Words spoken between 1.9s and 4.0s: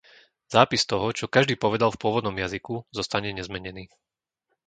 v pôvodnom jazyku, zostane nezmenený.